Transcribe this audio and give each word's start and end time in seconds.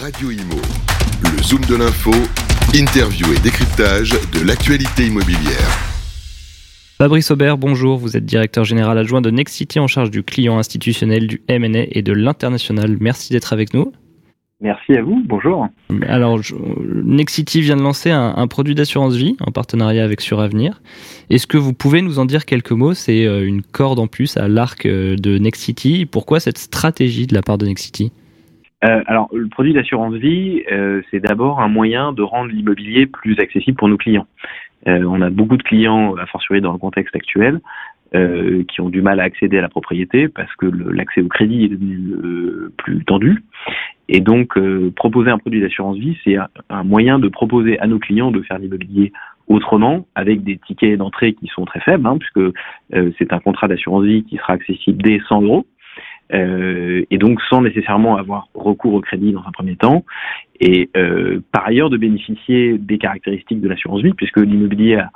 Radio 0.00 0.30
Imo, 0.30 0.56
le 1.24 1.42
zoom 1.42 1.60
de 1.68 1.76
l'info, 1.76 2.10
interview 2.72 3.26
et 3.34 3.38
décryptage 3.40 4.12
de 4.12 4.46
l'actualité 4.46 5.06
immobilière. 5.06 5.68
Fabrice 6.96 7.30
Aubert, 7.30 7.58
bonjour. 7.58 7.98
Vous 7.98 8.16
êtes 8.16 8.24
directeur 8.24 8.64
général 8.64 8.96
adjoint 8.96 9.20
de 9.20 9.28
Nexity 9.30 9.78
en 9.78 9.88
charge 9.88 10.10
du 10.10 10.22
client 10.22 10.58
institutionnel, 10.58 11.26
du 11.26 11.42
M&A 11.48 11.84
et 11.90 12.00
de 12.00 12.14
l'international. 12.14 12.96
Merci 12.98 13.34
d'être 13.34 13.52
avec 13.52 13.74
nous. 13.74 13.92
Merci 14.62 14.94
à 14.94 15.02
vous, 15.02 15.22
bonjour. 15.26 15.68
Alors, 16.06 16.40
Nexity 17.04 17.60
vient 17.60 17.76
de 17.76 17.82
lancer 17.82 18.10
un, 18.10 18.46
produit 18.46 18.74
d'assurance 18.74 19.16
vie 19.16 19.36
en 19.40 19.52
partenariat 19.52 20.02
avec 20.02 20.22
Suravenir. 20.22 20.80
Est-ce 21.28 21.46
que 21.46 21.58
vous 21.58 21.74
pouvez 21.74 22.00
nous 22.00 22.18
en 22.18 22.24
dire 22.24 22.46
quelques 22.46 22.72
mots? 22.72 22.94
C'est 22.94 23.26
euh, 23.26 23.46
une 23.46 23.60
corde 23.60 23.98
en 23.98 24.06
plus 24.06 24.38
à 24.38 24.48
l'arc 24.48 24.86
euh, 24.86 25.16
de 25.16 25.36
Nexity. 25.36 26.06
Pourquoi 26.06 26.40
cette 26.40 26.58
stratégie 26.58 27.26
de 27.26 27.34
la 27.34 27.42
part 27.42 27.58
de 27.58 27.66
Nexity 27.66 28.12
euh, 28.82 29.02
alors, 29.06 29.28
le 29.32 29.48
produit 29.48 29.74
d'assurance 29.74 30.14
vie, 30.14 30.62
c'est 31.10 31.20
d'abord 31.20 31.60
un 31.60 31.68
moyen 31.68 32.12
de 32.12 32.22
rendre 32.22 32.50
l'immobilier 32.50 33.06
plus 33.06 33.38
accessible 33.38 33.76
pour 33.76 33.88
nos 33.88 33.98
clients. 33.98 34.26
on 34.86 35.20
a 35.20 35.28
beaucoup 35.28 35.58
de 35.58 35.62
clients, 35.62 36.14
à 36.16 36.24
fortiori 36.26 36.62
dans 36.62 36.72
le 36.72 36.78
contexte 36.78 37.14
actuel, 37.14 37.60
qui 38.12 38.80
ont 38.80 38.88
du 38.88 39.02
mal 39.02 39.20
à 39.20 39.24
accéder 39.24 39.58
à 39.58 39.60
la 39.60 39.68
propriété 39.68 40.28
parce 40.28 40.54
que 40.56 40.64
l'accès 40.66 41.20
au 41.20 41.28
crédit 41.28 41.64
est 41.64 41.68
devenu 41.68 42.14
plus 42.78 43.04
tendu. 43.04 43.42
Et 44.12 44.20
donc, 44.20 44.58
euh, 44.58 44.92
proposer 44.94 45.30
un 45.30 45.38
produit 45.38 45.60
d'assurance 45.60 45.96
vie, 45.96 46.18
c'est 46.24 46.36
un, 46.68 46.82
moyen 46.82 47.20
de 47.20 47.28
proposer 47.28 47.78
à 47.78 47.86
nos 47.86 48.00
clients 48.00 48.32
de 48.32 48.42
faire 48.42 48.58
l'immobilier 48.58 49.12
autrement, 49.46 50.04
avec 50.16 50.42
des 50.42 50.58
tickets 50.58 50.98
d'entrée 50.98 51.32
qui 51.34 51.46
sont 51.46 51.64
très 51.64 51.78
faibles, 51.78 52.04
hein, 52.06 52.18
puisque 52.18 52.38
euh, 52.94 53.12
c'est 53.18 53.32
un 53.32 53.38
contrat 53.38 53.68
d'assurance 53.68 54.04
vie 54.04 54.24
qui 54.24 54.36
sera 54.36 54.54
accessible 54.54 55.00
dès 55.00 55.20
100 55.28 55.42
euros. 55.42 55.64
Euh, 56.32 57.04
et 57.10 57.18
donc 57.18 57.40
sans 57.48 57.62
nécessairement 57.62 58.16
avoir 58.16 58.48
recours 58.54 58.94
au 58.94 59.00
crédit 59.00 59.32
dans 59.32 59.44
un 59.46 59.52
premier 59.52 59.76
temps, 59.76 60.04
et 60.62 60.90
par 61.52 61.66
ailleurs 61.66 61.88
de 61.88 61.96
bénéficier 61.96 62.76
des 62.76 62.98
caractéristiques 62.98 63.62
de 63.62 63.68
l'assurance 63.68 64.02
vie, 64.02 64.12
puisque 64.12 64.36
l'immobilier 64.36 64.96
a 64.96 65.10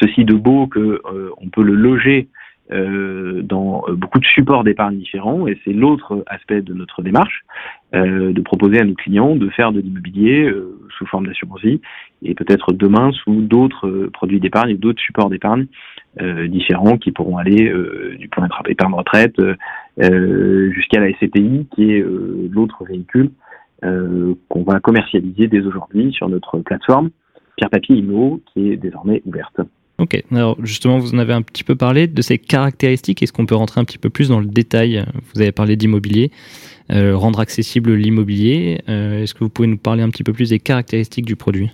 ceci 0.00 0.24
de 0.24 0.32
beau 0.32 0.66
que 0.66 1.02
on 1.36 1.48
peut 1.50 1.62
le 1.62 1.74
loger 1.74 2.28
euh, 2.72 3.42
dans 3.42 3.84
beaucoup 3.90 4.18
de 4.18 4.24
supports 4.24 4.64
d'épargne 4.64 4.96
différents, 4.96 5.46
et 5.46 5.58
c'est 5.64 5.72
l'autre 5.72 6.24
aspect 6.26 6.62
de 6.62 6.72
notre 6.72 7.02
démarche, 7.02 7.44
euh, 7.94 8.32
de 8.32 8.40
proposer 8.40 8.80
à 8.80 8.84
nos 8.84 8.94
clients 8.94 9.36
de 9.36 9.50
faire 9.50 9.72
de 9.72 9.80
l'immobilier 9.80 10.44
euh, 10.44 10.78
sous 10.96 11.04
forme 11.06 11.26
d'assurance 11.26 11.60
vie, 11.60 11.80
et 12.22 12.34
peut-être 12.34 12.72
demain 12.72 13.10
sous 13.12 13.42
d'autres 13.42 14.08
produits 14.12 14.40
d'épargne 14.40 14.70
et 14.70 14.76
d'autres 14.76 15.02
supports 15.02 15.28
d'épargne 15.28 15.66
différents 16.20 16.98
qui 16.98 17.10
pourront 17.10 17.38
aller 17.38 17.72
du 18.18 18.28
point 18.28 18.48
d'épargne 18.66 18.94
retraite 18.94 19.34
jusqu'à 19.98 21.00
la 21.00 21.10
SCPI, 21.12 21.66
qui 21.74 21.92
est 21.92 22.04
l'autre 22.50 22.84
véhicule 22.84 23.30
qu'on 23.80 24.62
va 24.62 24.80
commercialiser 24.80 25.48
dès 25.48 25.60
aujourd'hui 25.60 26.12
sur 26.12 26.28
notre 26.28 26.58
plateforme 26.58 27.10
Pierre 27.56 27.70
Papier 27.70 27.96
Immo, 27.96 28.40
qui 28.52 28.70
est 28.70 28.76
désormais 28.76 29.22
ouverte. 29.26 29.60
Ok, 29.98 30.20
alors 30.32 30.56
justement, 30.64 30.98
vous 30.98 31.14
en 31.14 31.18
avez 31.18 31.32
un 31.32 31.42
petit 31.42 31.64
peu 31.64 31.76
parlé 31.76 32.06
de 32.06 32.22
ces 32.22 32.38
caractéristiques. 32.38 33.22
Est-ce 33.22 33.32
qu'on 33.32 33.46
peut 33.46 33.54
rentrer 33.54 33.80
un 33.80 33.84
petit 33.84 33.98
peu 33.98 34.10
plus 34.10 34.30
dans 34.30 34.40
le 34.40 34.46
détail? 34.46 35.04
Vous 35.32 35.40
avez 35.40 35.52
parlé 35.52 35.76
d'immobilier, 35.76 36.30
euh, 36.90 37.16
rendre 37.16 37.40
accessible 37.40 37.92
l'immobilier. 37.94 38.80
Euh, 38.88 39.22
est-ce 39.22 39.34
que 39.34 39.40
vous 39.44 39.50
pouvez 39.50 39.68
nous 39.68 39.78
parler 39.78 40.02
un 40.02 40.08
petit 40.08 40.24
peu 40.24 40.32
plus 40.32 40.50
des 40.50 40.58
caractéristiques 40.58 41.26
du 41.26 41.36
produit? 41.36 41.70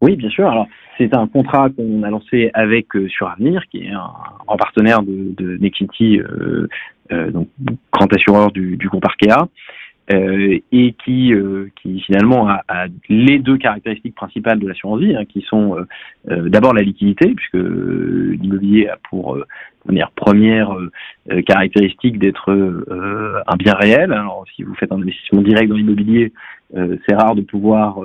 Oui, 0.00 0.16
bien 0.16 0.30
sûr. 0.30 0.48
Alors, 0.48 0.66
c'est 0.98 1.14
un 1.14 1.26
contrat 1.26 1.70
qu'on 1.70 2.02
a 2.02 2.10
lancé 2.10 2.50
avec 2.54 2.94
euh, 2.96 3.08
qui 3.70 3.84
est 3.84 3.92
un, 3.92 4.56
partenaire 4.56 5.02
de, 5.02 5.56
Nexity, 5.58 6.20
donc 7.10 7.48
grand 7.92 8.12
assureur 8.12 8.52
du, 8.52 8.76
du 8.76 8.88
groupe 8.88 9.04
Arkea. 9.04 9.48
Euh, 10.14 10.60
et 10.70 10.94
qui, 11.04 11.34
euh, 11.34 11.68
qui 11.82 12.00
finalement 12.00 12.48
a, 12.48 12.62
a, 12.68 12.86
les 13.08 13.40
deux 13.40 13.58
caractéristiques 13.58 14.14
principales 14.14 14.60
de 14.60 14.68
l'assurance 14.68 15.00
vie, 15.00 15.16
hein, 15.16 15.24
qui 15.24 15.40
sont 15.40 15.84
euh, 16.30 16.48
d'abord 16.48 16.74
la 16.74 16.82
liquidité, 16.82 17.34
puisque 17.34 17.54
l'immobilier 17.54 18.88
a 18.88 18.98
pour 19.10 19.36
première, 19.84 20.10
première 20.12 20.76
caractéristique 21.46 22.20
d'être 22.20 22.52
un 23.46 23.56
bien 23.56 23.74
réel. 23.74 24.12
Alors, 24.12 24.44
si 24.54 24.62
vous 24.62 24.74
faites 24.74 24.92
un 24.92 24.96
investissement 24.96 25.42
direct 25.42 25.68
dans 25.68 25.76
l'immobilier, 25.76 26.32
c'est 26.74 27.14
rare 27.14 27.34
de 27.34 27.42
pouvoir 27.42 27.98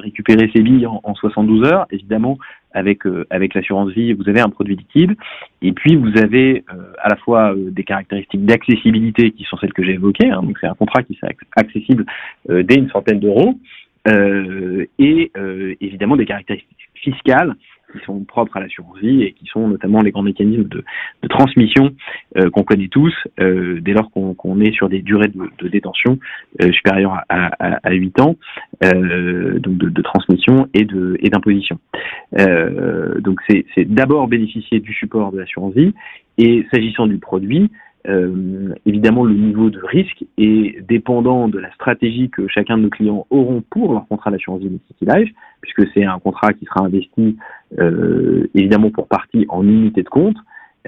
récupérer 0.00 0.50
ses 0.54 0.62
billes 0.62 0.86
en, 0.86 1.00
en 1.04 1.14
72 1.14 1.66
heures. 1.66 1.86
Évidemment, 1.90 2.38
avec 2.72 3.06
euh, 3.06 3.26
avec 3.30 3.54
l'assurance 3.54 3.90
vie, 3.90 4.12
vous 4.12 4.28
avez 4.28 4.40
un 4.40 4.48
produit 4.48 4.76
liquide, 4.76 5.16
et 5.62 5.72
puis 5.72 5.96
vous 5.96 6.16
avez 6.18 6.64
euh, 6.72 6.92
à 7.02 7.08
la 7.08 7.16
fois 7.16 7.52
euh, 7.52 7.70
des 7.70 7.84
caractéristiques 7.84 8.44
d'accessibilité 8.44 9.32
qui 9.32 9.44
sont 9.44 9.56
celles 9.58 9.72
que 9.72 9.82
j'ai 9.82 9.94
évoquées. 9.94 10.30
Hein, 10.30 10.42
donc 10.42 10.56
c'est 10.60 10.66
un 10.66 10.74
contrat 10.74 11.02
qui 11.02 11.18
est 11.20 11.26
accessible 11.56 12.04
dès 12.48 12.76
une 12.76 12.90
centaine 12.90 13.20
d'euros, 13.20 13.58
et 14.06 15.32
évidemment 15.80 16.16
des 16.16 16.26
caractéristiques 16.26 16.90
fiscales 16.94 17.54
qui 17.92 18.04
sont 18.04 18.24
propres 18.24 18.56
à 18.56 18.60
l'assurance 18.60 18.98
vie 18.98 19.22
et 19.22 19.32
qui 19.32 19.46
sont 19.46 19.68
notamment 19.68 20.00
les 20.02 20.10
grands 20.10 20.22
mécanismes 20.22 20.64
de, 20.64 20.84
transmission 21.28 21.90
euh, 22.36 22.50
qu'on 22.50 22.64
connaît 22.64 22.88
tous 22.88 23.14
euh, 23.40 23.80
dès 23.80 23.92
lors 23.92 24.10
qu'on 24.10 24.60
est 24.60 24.72
sur 24.72 24.88
des 24.88 25.00
durées 25.00 25.28
de, 25.28 25.68
détention 25.68 26.18
euh, 26.60 26.72
supérieures 26.72 27.20
à, 27.28 27.50
à, 27.58 27.88
à, 27.88 27.92
8 27.92 28.20
ans, 28.20 28.36
donc 28.82 29.76
de, 29.76 29.88
de, 29.88 30.02
transmission 30.02 30.68
et 30.74 30.84
d'imposition. 30.84 31.78
donc 32.36 33.40
c'est 33.48 33.64
d'abord 33.84 34.28
bénéficier 34.28 34.80
du 34.80 34.92
support 34.94 35.32
de 35.32 35.38
l'assurance 35.38 35.74
vie 35.74 35.94
et 36.38 36.66
s'agissant 36.72 37.06
du 37.06 37.18
produit, 37.18 37.70
euh, 38.08 38.74
évidemment, 38.86 39.24
le 39.24 39.34
niveau 39.34 39.70
de 39.70 39.80
risque 39.82 40.24
est 40.38 40.80
dépendant 40.88 41.48
de 41.48 41.58
la 41.58 41.70
stratégie 41.74 42.30
que 42.30 42.48
chacun 42.48 42.78
de 42.78 42.84
nos 42.84 42.88
clients 42.88 43.26
auront 43.30 43.62
pour 43.70 43.92
leur 43.92 44.06
contrat 44.08 44.30
d'assurance 44.30 44.60
vie 44.62 44.80
Life, 45.02 45.30
puisque 45.60 45.90
c'est 45.92 46.04
un 46.04 46.18
contrat 46.18 46.52
qui 46.52 46.64
sera 46.64 46.84
investi 46.86 47.36
euh, 47.78 48.48
évidemment 48.54 48.90
pour 48.90 49.06
partie 49.06 49.44
en 49.48 49.66
unité 49.66 50.02
de 50.02 50.08
compte. 50.08 50.36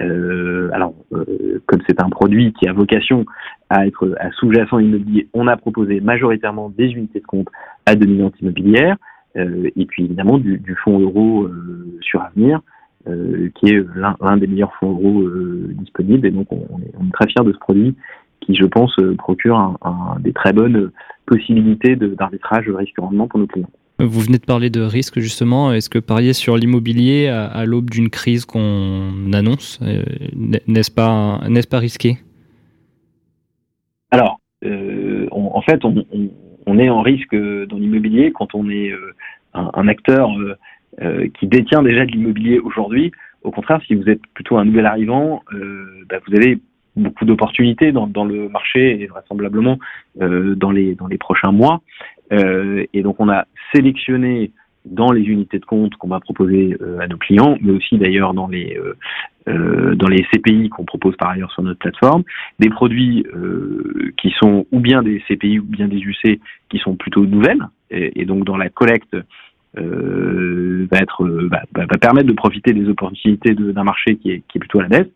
Euh, 0.00 0.70
alors, 0.72 0.94
euh, 1.12 1.60
comme 1.66 1.80
c'est 1.86 2.00
un 2.00 2.08
produit 2.08 2.54
qui 2.54 2.66
a 2.66 2.72
vocation 2.72 3.26
à 3.68 3.86
être 3.86 4.14
à 4.18 4.30
sous-jacent 4.32 4.78
immobilier, 4.78 5.28
on 5.34 5.46
a 5.48 5.56
proposé 5.58 6.00
majoritairement 6.00 6.70
des 6.70 6.86
unités 6.92 7.20
de 7.20 7.26
compte 7.26 7.48
à 7.84 7.94
dominante 7.94 8.40
immobilière, 8.40 8.96
euh, 9.36 9.68
et 9.76 9.84
puis 9.84 10.04
évidemment 10.04 10.38
du, 10.38 10.56
du 10.58 10.74
fonds 10.76 10.98
euro 10.98 11.46
sur 12.00 12.22
avenir, 12.22 12.62
euh, 13.08 13.50
qui 13.56 13.66
est 13.66 13.84
l'un 13.96 14.36
des 14.36 14.46
meilleurs 14.46 14.72
fonds 14.74 14.92
euros 14.92 15.22
euh, 15.22 15.74
disponibles. 15.78 16.24
Et 16.24 16.30
donc, 16.30 16.46
on, 16.52 16.78
est, 16.78 16.92
on, 17.00 17.08
est, 17.08 17.12
très 17.12 17.26
fiers 17.26 17.44
de 17.44 17.52
ce 17.52 17.58
produit 17.58 17.96
qui, 18.40 18.54
je 18.54 18.64
pense, 18.64 18.94
euh, 19.00 19.16
procure 19.16 19.56
un, 19.58 19.76
un, 19.82 20.20
des 20.20 20.32
très 20.32 20.52
bonnes 20.52 20.92
possibilités 21.26 21.96
d'arbitrage 21.96 22.68
risque-rendement 22.68 23.26
pour 23.26 23.40
nos 23.40 23.48
clients. 23.48 23.70
Vous 23.98 24.20
venez 24.20 24.38
de 24.38 24.44
parler 24.44 24.70
de 24.70 24.82
risque 24.82 25.18
justement. 25.18 25.72
Est-ce 25.72 25.90
que 25.90 25.98
parier 25.98 26.32
sur 26.32 26.56
l'immobilier 26.56 27.26
à, 27.26 27.64
l'aube 27.64 27.90
d'une 27.90 28.08
crise 28.08 28.44
qu'on 28.44 29.32
annonce, 29.32 29.80
n'est-ce 30.66 30.90
pas, 30.90 31.40
n'est-ce 31.48 31.68
pas 31.68 31.78
risqué? 31.78 32.18
Alors, 34.10 34.38
euh, 34.64 35.26
en 35.30 35.60
fait, 35.62 35.84
on, 35.84 36.04
on, 36.12 36.30
on, 36.66 36.78
est 36.78 36.88
en 36.88 37.02
risque 37.02 37.34
dans 37.34 37.78
l'immobilier 37.78 38.32
quand 38.32 38.54
on 38.54 38.68
est 38.70 38.92
un, 39.54 39.70
un, 39.74 39.88
acteur 39.88 40.30
qui 41.34 41.46
détient 41.46 41.82
déjà 41.82 42.04
de 42.04 42.10
l'immobilier 42.10 42.58
aujourd'hui. 42.58 43.12
Au 43.44 43.50
contraire, 43.50 43.80
si 43.86 43.94
vous 43.94 44.08
êtes 44.08 44.20
plutôt 44.34 44.56
un 44.56 44.64
nouvel 44.64 44.86
arrivant, 44.86 45.42
euh, 45.52 46.04
bah, 46.08 46.18
vous 46.26 46.36
avez 46.36 46.58
beaucoup 46.96 47.24
d'opportunités 47.24 47.92
dans, 47.92 48.06
dans, 48.06 48.24
le 48.24 48.48
marché 48.48 49.00
et 49.00 49.06
vraisemblablement 49.06 49.78
euh, 50.20 50.54
dans, 50.54 50.70
les, 50.70 50.94
dans 50.94 51.06
les 51.06 51.18
prochains 51.18 51.52
mois. 51.52 51.80
Euh, 52.32 52.84
et 52.92 53.02
donc 53.02 53.16
on 53.18 53.28
a 53.28 53.46
sélectionné 53.74 54.52
dans 54.84 55.12
les 55.12 55.22
unités 55.22 55.58
de 55.58 55.64
compte 55.64 55.94
qu'on 55.96 56.08
va 56.08 56.20
proposer 56.20 56.76
euh, 56.80 56.98
à 56.98 57.06
nos 57.06 57.16
clients, 57.16 57.56
mais 57.60 57.72
aussi 57.72 57.98
d'ailleurs 57.98 58.34
dans 58.34 58.48
les 58.48 58.76
euh, 59.48 59.94
dans 59.96 60.08
les 60.08 60.24
CPI 60.32 60.68
qu'on 60.68 60.84
propose 60.84 61.16
par 61.16 61.30
ailleurs 61.30 61.50
sur 61.50 61.62
notre 61.62 61.78
plateforme, 61.78 62.22
des 62.60 62.70
produits 62.70 63.26
qui 64.16 64.30
sont 64.38 64.66
ou 64.70 64.78
bien 64.78 65.02
des 65.02 65.20
CPI 65.26 65.58
ou 65.58 65.64
bien 65.64 65.88
des 65.88 65.98
UC 65.98 66.40
qui 66.68 66.78
sont 66.78 66.94
plutôt 66.94 67.26
nouvelles, 67.26 67.66
et 67.90 68.24
donc 68.24 68.44
dans 68.44 68.56
la 68.56 68.68
collecte 68.68 69.16
euh, 69.78 70.86
va 70.90 70.98
être 70.98 71.24
euh, 71.24 71.48
va, 71.50 71.62
va, 71.74 71.98
permettre 71.98 72.28
de 72.28 72.34
profiter 72.34 72.72
des 72.72 72.88
opportunités 72.88 73.54
d'un 73.54 73.84
marché 73.84 74.16
qui 74.16 74.30
est, 74.30 74.42
qui 74.48 74.58
est 74.58 74.60
plutôt 74.60 74.80
à 74.80 74.82
la 74.82 74.88
baisse. 74.88 75.08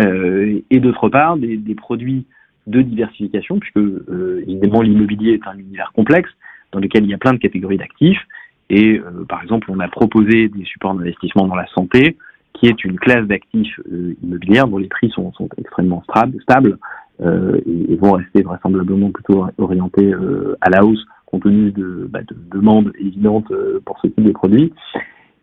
Euh, 0.00 0.60
et 0.70 0.80
d'autre 0.80 1.08
part, 1.08 1.36
des, 1.36 1.56
des, 1.56 1.74
produits 1.74 2.26
de 2.66 2.82
diversification, 2.82 3.58
puisque 3.58 3.78
euh, 3.78 4.44
évidemment 4.46 4.82
l'immobilier 4.82 5.34
est 5.34 5.46
un 5.46 5.56
univers 5.56 5.92
complexe 5.94 6.30
dans 6.72 6.80
lequel 6.80 7.04
il 7.04 7.10
y 7.10 7.14
a 7.14 7.18
plein 7.18 7.32
de 7.32 7.38
catégories 7.38 7.78
d'actifs. 7.78 8.20
Et 8.68 8.98
euh, 8.98 9.24
par 9.28 9.42
exemple, 9.42 9.70
on 9.70 9.78
a 9.80 9.88
proposé 9.88 10.48
des 10.48 10.64
supports 10.64 10.94
d'investissement 10.94 11.46
dans 11.46 11.54
la 11.54 11.66
santé, 11.68 12.16
qui 12.52 12.66
est 12.66 12.84
une 12.84 12.98
classe 12.98 13.26
d'actifs 13.26 13.78
immobilières 14.22 14.66
dont 14.66 14.78
les 14.78 14.88
prix 14.88 15.10
sont, 15.10 15.32
sont 15.34 15.48
extrêmement 15.58 16.02
stables 16.42 16.78
et, 17.20 17.92
et, 17.92 17.96
vont 17.96 18.12
rester 18.12 18.42
vraisemblablement 18.42 19.10
plutôt 19.10 19.46
orientés 19.58 20.12
à 20.60 20.70
la 20.70 20.84
hausse 20.84 21.04
compte 21.26 21.42
tenu 21.42 21.72
de, 21.72 22.08
bah, 22.10 22.20
de 22.22 22.36
demandes 22.50 22.92
évidentes 22.98 23.50
euh, 23.50 23.80
pour 23.84 23.98
ce 24.00 24.06
type 24.06 24.24
de 24.24 24.32
produit. 24.32 24.72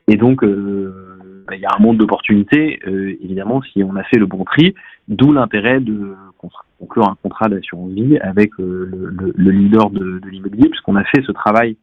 Et 0.07 0.15
donc, 0.15 0.43
euh, 0.43 1.43
bah, 1.47 1.55
il 1.55 1.61
y 1.61 1.65
a 1.65 1.69
un 1.77 1.81
monde 1.81 1.97
d'opportunités, 1.97 2.79
évidemment, 3.21 3.61
si 3.61 3.83
on 3.83 3.95
a 3.95 4.03
fait 4.03 4.17
le 4.17 4.25
bon 4.25 4.43
tri, 4.43 4.73
d'où 5.07 5.31
l'intérêt 5.31 5.79
de 5.79 6.15
conclure 6.79 7.09
un 7.09 7.17
contrat 7.21 7.47
d'assurance 7.47 7.91
vie 7.91 8.17
avec 8.19 8.51
le, 8.57 9.33
leader 9.37 9.89
de, 9.89 10.19
de 10.19 10.29
l'immobilier, 10.29 10.69
puisqu'on 10.69 10.95
a 10.95 11.03
fait 11.05 11.21
ce 11.25 11.31
travail 11.31 11.77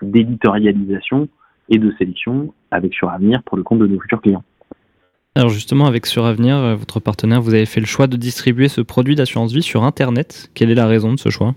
d'éditorialisation 0.00 1.28
et 1.68 1.78
de 1.78 1.92
sélection 1.98 2.52
avec 2.70 2.94
Suravenir 2.94 3.42
pour 3.44 3.56
le 3.56 3.62
compte 3.62 3.78
de 3.80 3.86
nos 3.86 4.00
futurs 4.00 4.20
clients. 4.20 4.44
Alors 5.34 5.48
justement, 5.48 5.86
avec 5.86 6.04
Suravenir, 6.04 6.56
euh, 6.56 6.74
votre 6.74 7.00
partenaire, 7.00 7.40
vous 7.40 7.54
avez 7.54 7.64
fait 7.64 7.80
le 7.80 7.86
choix 7.86 8.06
de 8.06 8.16
distribuer 8.16 8.68
ce 8.68 8.82
produit 8.82 9.14
d'assurance 9.14 9.52
vie 9.52 9.62
sur 9.62 9.82
Internet. 9.82 10.50
Quelle 10.54 10.70
est 10.70 10.74
la 10.74 10.86
raison 10.86 11.12
de 11.12 11.18
ce 11.18 11.30
choix? 11.30 11.54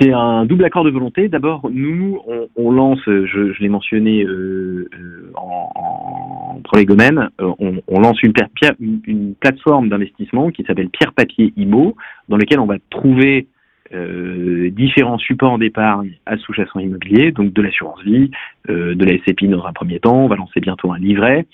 C'est 0.00 0.12
un 0.12 0.44
double 0.44 0.64
accord 0.64 0.82
de 0.82 0.90
volonté. 0.90 1.28
D'abord, 1.28 1.70
nous, 1.72 2.20
on, 2.56 2.72
lance, 2.72 2.98
je, 3.06 3.62
l'ai 3.62 3.68
mentionné 3.68 4.24
euh, 4.24 4.88
euh, 4.92 5.30
en, 5.36 6.60
premier 6.64 6.84
domaine, 6.84 7.30
on, 7.38 8.00
lance 8.00 8.20
une, 8.22 8.32
une 9.04 9.34
plateforme 9.36 9.88
d'investissement 9.88 10.50
qui 10.50 10.64
s'appelle 10.64 10.88
Pierre 10.88 11.12
Papier 11.12 11.52
IMO, 11.56 11.94
dans 12.28 12.36
lequel 12.36 12.58
on 12.58 12.66
va 12.66 12.76
trouver 12.90 13.46
euh, 13.94 14.70
différents 14.70 15.18
supports 15.18 15.58
d'épargne 15.58 16.12
à 16.24 16.38
sous-jacent 16.38 16.80
immobilier, 16.80 17.30
donc 17.30 17.52
de 17.52 17.60
l'assurance 17.60 18.02
vie, 18.02 18.30
euh, 18.70 18.94
de 18.94 19.04
la 19.04 19.18
SCPI 19.18 19.48
dans 19.48 19.66
un 19.66 19.72
premier 19.72 20.00
temps, 20.00 20.24
on 20.24 20.28
va 20.28 20.36
lancer 20.36 20.60
bientôt 20.60 20.92
un 20.92 20.98
livret, 20.98 21.46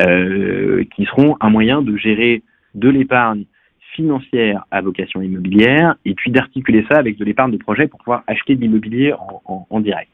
euh, 0.00 0.84
qui 0.94 1.04
seront 1.06 1.36
un 1.40 1.50
moyen 1.50 1.82
de 1.82 1.96
gérer 1.96 2.42
de 2.74 2.88
l'épargne 2.88 3.44
financière 3.94 4.64
à 4.70 4.82
vocation 4.82 5.20
immobilière 5.20 5.96
et 6.04 6.14
puis 6.14 6.30
d'articuler 6.30 6.86
ça 6.88 6.96
avec 6.96 7.18
de 7.18 7.24
l'épargne 7.24 7.50
de 7.50 7.56
projet 7.56 7.88
pour 7.88 7.98
pouvoir 7.98 8.22
acheter 8.28 8.54
de 8.54 8.60
l'immobilier 8.60 9.12
en, 9.44 9.80
direct. 9.80 10.12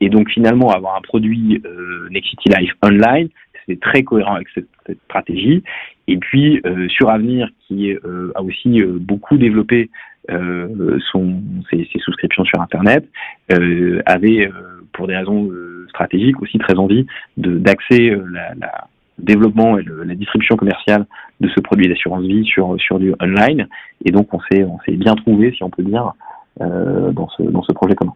et 0.00 0.08
donc 0.08 0.28
finalement 0.28 0.70
avoir 0.70 0.96
un 0.96 1.00
produit 1.00 1.62
Nexity 2.10 2.48
Life 2.48 2.72
Online, 2.82 3.28
c'est 3.68 3.78
très 3.78 4.02
cohérent 4.02 4.34
avec 4.34 4.48
cette, 4.52 4.66
stratégie. 5.04 5.62
Et 6.08 6.16
puis 6.16 6.60
sur 6.88 7.10
Avenir 7.10 7.48
qui 7.68 7.94
a 8.34 8.42
aussi 8.42 8.82
beaucoup 8.82 9.36
développé 9.36 9.88
son, 10.28 11.42
ses, 11.70 11.86
souscriptions 11.98 12.44
sur 12.44 12.60
Internet, 12.60 13.08
euh, 13.52 14.02
avait, 14.06 14.46
euh, 14.46 14.82
pour 14.92 15.06
des 15.06 15.16
raisons 15.16 15.50
stratégiques, 15.88 16.40
aussi 16.42 16.58
très 16.58 16.74
envie 16.74 17.06
d'axer 17.36 18.16
la, 18.32 18.54
la 18.60 18.86
développement 19.18 19.78
et 19.78 19.84
la 20.04 20.14
distribution 20.14 20.56
commerciale 20.56 21.06
de 21.40 21.48
ce 21.48 21.60
produit 21.60 21.88
d'assurance 21.88 22.24
vie 22.24 22.44
sur, 22.44 22.80
sur 22.80 22.98
du 22.98 23.14
online. 23.20 23.68
Et 24.04 24.12
donc, 24.12 24.32
on 24.32 24.40
s'est, 24.50 24.64
on 24.64 24.78
s'est 24.86 24.96
bien 24.96 25.14
trouvé, 25.14 25.52
si 25.52 25.62
on 25.62 25.70
peut 25.70 25.82
dire, 25.82 26.12
dans, 26.58 27.28
ce, 27.36 27.42
dans 27.42 27.62
ce 27.62 27.72
projet 27.72 27.94
commun. 27.94 28.14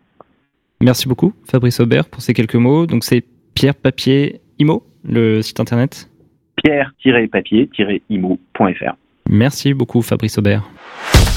Merci 0.81 1.09
beaucoup, 1.09 1.33
Fabrice 1.45 1.81
Aubert, 1.81 2.07
pour 2.07 2.23
ces 2.23 2.35
quelques 2.35 2.57
mots. 2.57 2.87
Donc, 2.87 3.05
c'est 3.05 3.25
Pierre 3.55 3.75
Papier 3.75 4.41
Imo, 4.59 4.85
le 5.05 5.43
site 5.43 5.61
internet 5.61 6.09
Pierre-papier-imo.fr. 6.65 8.97
Merci 9.29 9.75
beaucoup, 9.75 10.03
Fabrice 10.03 10.39
Aubert. 10.39 10.69